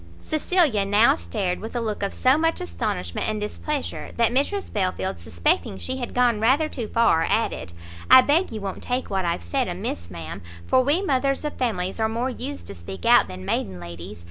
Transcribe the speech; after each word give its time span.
Cecilia 0.19 0.83
now 0.83 1.15
stared 1.15 1.59
with 1.59 1.75
a 1.75 1.79
look 1.79 2.01
of 2.01 2.11
so 2.11 2.35
much 2.35 2.59
astonishment 2.59 3.29
and 3.29 3.39
displeasure, 3.39 4.09
that 4.17 4.31
Mrs 4.31 4.73
Belfield, 4.73 5.19
suspecting 5.19 5.77
she 5.77 5.97
had 5.97 6.15
gone 6.15 6.39
rather 6.39 6.67
too 6.67 6.87
far, 6.87 7.27
added 7.29 7.71
"I 8.09 8.21
beg 8.23 8.51
you 8.51 8.61
won't 8.61 8.81
take 8.81 9.11
what 9.11 9.25
I've 9.25 9.43
said 9.43 9.67
amiss, 9.67 10.09
ma'am, 10.09 10.41
for 10.65 10.83
we 10.83 11.03
mothers 11.03 11.45
of 11.45 11.53
families 11.53 11.99
are 11.99 12.09
more 12.09 12.31
used 12.31 12.65
to 12.65 12.73
speak 12.73 13.05
out 13.05 13.27
than 13.27 13.45
maiden 13.45 13.79
ladies. 13.79 14.19